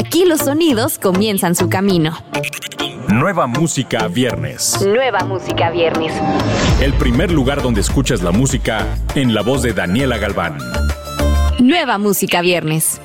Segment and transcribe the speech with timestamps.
[0.00, 2.16] Aquí los sonidos comienzan su camino.
[3.10, 4.80] Nueva música viernes.
[4.80, 6.14] Nueva música viernes.
[6.80, 10.56] El primer lugar donde escuchas la música en la voz de Daniela Galván.
[11.58, 12.98] Nueva música viernes.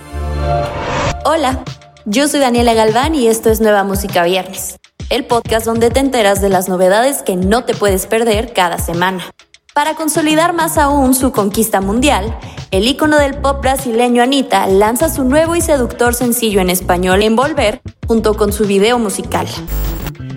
[1.25, 1.65] Hola,
[2.05, 6.41] yo soy Daniela Galván y esto es Nueva Música Viernes, el podcast donde te enteras
[6.41, 9.34] de las novedades que no te puedes perder cada semana.
[9.75, 12.39] Para consolidar más aún su conquista mundial,
[12.71, 17.81] el ícono del pop brasileño Anita lanza su nuevo y seductor sencillo en español Envolver
[18.07, 19.45] junto con su video musical.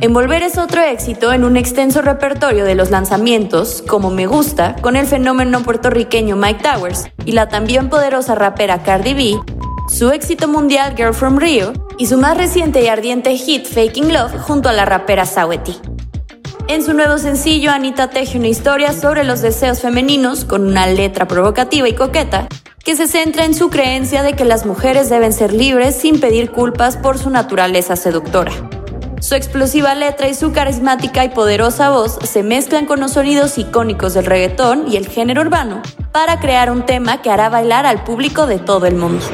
[0.01, 4.97] Envolver es otro éxito en un extenso repertorio de los lanzamientos, como Me Gusta, con
[4.97, 9.41] el fenómeno puertorriqueño Mike Towers y la también poderosa rapera Cardi B,
[9.89, 14.37] su éxito mundial Girl from Rio y su más reciente y ardiente hit Faking Love
[14.41, 15.77] junto a la rapera Saweti.
[16.69, 21.27] En su nuevo sencillo, Anita teje una historia sobre los deseos femeninos con una letra
[21.27, 22.47] provocativa y coqueta
[22.85, 26.51] que se centra en su creencia de que las mujeres deben ser libres sin pedir
[26.51, 28.53] culpas por su naturaleza seductora.
[29.21, 34.13] Su explosiva letra y su carismática y poderosa voz se mezclan con los sonidos icónicos
[34.13, 35.81] del reggaetón y el género urbano
[36.13, 39.25] para crear un tema que hará bailar al público de todo el mundo.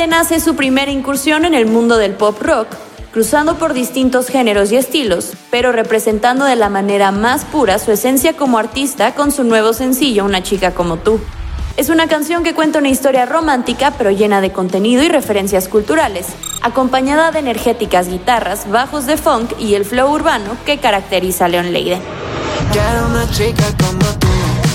[0.00, 2.68] Leiden hace su primera incursión en el mundo del pop rock,
[3.12, 8.34] cruzando por distintos géneros y estilos, pero representando de la manera más pura su esencia
[8.34, 11.20] como artista con su nuevo sencillo Una chica como tú.
[11.76, 16.28] Es una canción que cuenta una historia romántica pero llena de contenido y referencias culturales,
[16.62, 21.74] acompañada de energéticas guitarras, bajos de funk y el flow urbano que caracteriza a Leon
[21.74, 22.00] Leiden.
[23.06, 24.28] una chica como tú,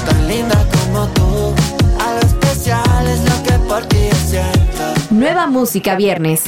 [0.06, 1.56] tan linda como tú,
[2.22, 4.06] especial es lo que por ti
[5.10, 6.44] Nueva música viernes.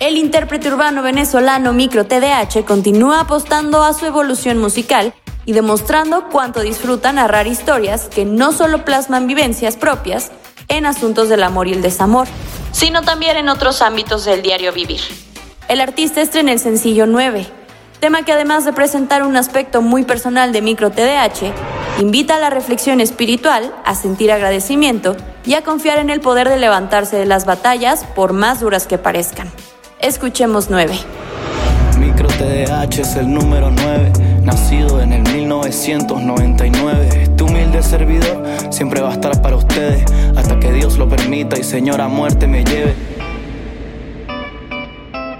[0.00, 6.60] El intérprete urbano venezolano Micro TDH continúa apostando a su evolución musical y demostrando cuánto
[6.60, 10.32] disfruta narrar historias que no solo plasman vivencias propias
[10.68, 12.26] en asuntos del amor y el desamor,
[12.72, 15.00] sino también en otros ámbitos del diario vivir.
[15.68, 17.46] El artista estrena el sencillo 9,
[18.00, 21.52] tema que además de presentar un aspecto muy personal de Micro TDH,
[21.98, 26.58] invita a la reflexión espiritual, a sentir agradecimiento y a confiar en el poder de
[26.58, 29.50] levantarse de las batallas por más duras que parezcan.
[29.98, 30.94] Escuchemos 9.
[31.98, 34.12] Micro TDH es el número 9,
[34.42, 37.22] nacido en el 1999.
[37.22, 40.04] Este humilde servidor siempre va a estar para ustedes
[40.36, 42.94] hasta que Dios lo permita y Señora muerte me lleve.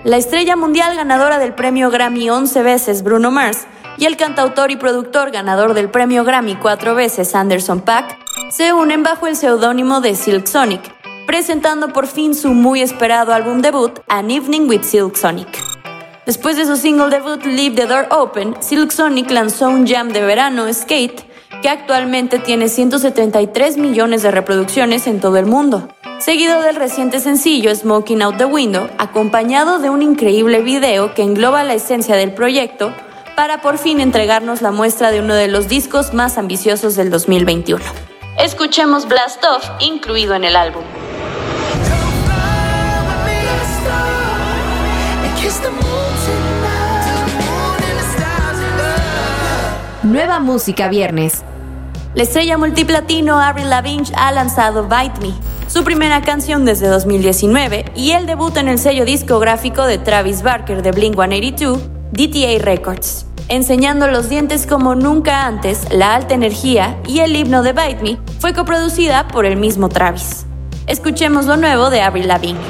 [0.04, 3.66] La estrella mundial ganadora del premio Grammy 11 veces, Bruno Mars,
[3.98, 8.18] y el cantautor y productor ganador del premio Grammy cuatro veces, Anderson Paak,
[8.50, 10.80] se unen bajo el seudónimo de Silk Sonic,
[11.26, 15.48] presentando por fin su muy esperado álbum debut, An Evening with Silk Sonic.
[16.26, 20.22] Después de su single debut Leave the Door Open, Silk Sonic lanzó un jam de
[20.22, 21.24] verano, Skate,
[21.62, 27.74] que actualmente tiene 173 millones de reproducciones en todo el mundo seguido del reciente sencillo
[27.74, 32.92] Smoking Out the Window, acompañado de un increíble video que engloba la esencia del proyecto
[33.36, 37.84] para por fin entregarnos la muestra de uno de los discos más ambiciosos del 2021.
[38.38, 40.82] Escuchemos Blast Off, incluido en el álbum.
[50.02, 51.42] Nueva música viernes.
[52.14, 55.34] La estrella multiplatino Avril Lavigne ha lanzado Bite Me,
[55.68, 60.82] su primera canción desde 2019 y el debut en el sello discográfico de Travis Barker
[60.82, 63.26] de Blink-182, DTA Records.
[63.48, 68.18] Enseñando los dientes como nunca antes, la alta energía y el himno de Bite Me
[68.40, 70.46] fue coproducida por el mismo Travis.
[70.86, 72.60] Escuchemos lo nuevo de Avril Lavigne.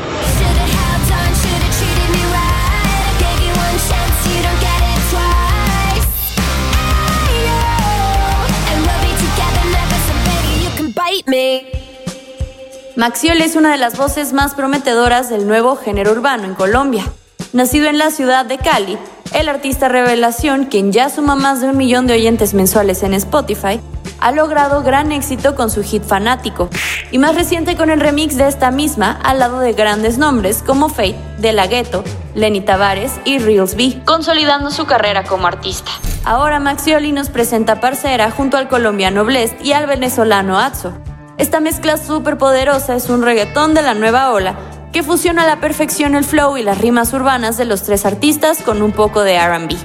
[12.97, 17.05] Maxiol es una de las voces más prometedoras del nuevo género urbano en Colombia.
[17.53, 18.97] Nacido en la ciudad de Cali,
[19.37, 23.81] el artista revelación, quien ya suma más de un millón de oyentes mensuales en Spotify,
[24.19, 26.71] ha logrado gran éxito con su hit fanático,
[27.11, 30.89] y más reciente con el remix de esta misma al lado de grandes nombres como
[30.89, 32.03] Fate, De La Ghetto,
[32.35, 35.91] Lenny Tavares y Reels B, consolidando su carrera como artista.
[36.25, 40.95] Ahora Maxioli nos presenta Parcera junto al colombiano Blest y al venezolano Atzo,
[41.39, 44.57] esta mezcla súper poderosa es un reggaetón de la nueva ola
[44.97, 48.63] que fusiona a la perfección el flow y las rimas urbanas de los tres artistas
[48.63, 49.77] con un poco de RB.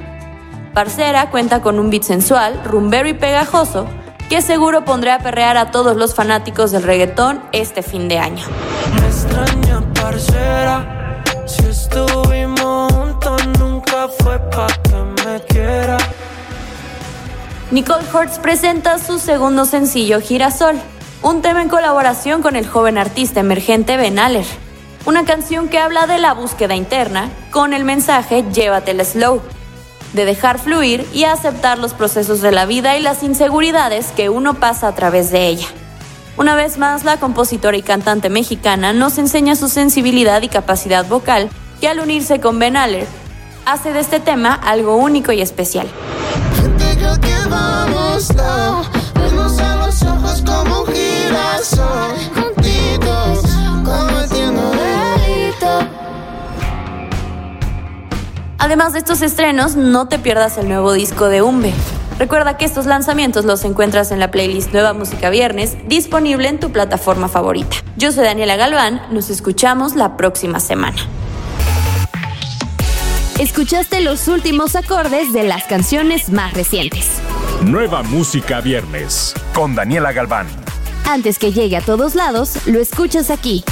[0.73, 3.87] Parcera cuenta con un beat sensual, rumbero y pegajoso
[4.29, 8.45] que seguro pondrá a perrear a todos los fanáticos del reggaetón este fin de año.
[9.05, 14.67] extraña, parcera, si estuvimos juntos nunca fue pa'
[17.69, 20.79] Nicole Hortz presenta su segundo sencillo Girasol,
[21.21, 24.70] un tema en colaboración con el joven artista emergente Ben Aller.
[25.06, 29.42] Una canción que habla de la búsqueda interna con el mensaje Llévatela slow,
[30.13, 34.53] de dejar fluir y aceptar los procesos de la vida y las inseguridades que uno
[34.53, 35.68] pasa a través de ella.
[36.38, 41.50] Una vez más, la compositora y cantante mexicana nos enseña su sensibilidad y capacidad vocal
[41.80, 43.07] que al unirse con Ben Aller
[43.65, 45.88] hace de este tema algo único y especial.
[58.71, 61.73] Además de estos estrenos, no te pierdas el nuevo disco de Umbe.
[62.18, 66.71] Recuerda que estos lanzamientos los encuentras en la playlist Nueva Música Viernes, disponible en tu
[66.71, 67.75] plataforma favorita.
[67.97, 70.95] Yo soy Daniela Galván, nos escuchamos la próxima semana.
[73.39, 77.09] Escuchaste los últimos acordes de las canciones más recientes.
[77.65, 80.47] Nueva Música Viernes con Daniela Galván.
[81.09, 83.65] Antes que llegue a todos lados, lo escuchas aquí.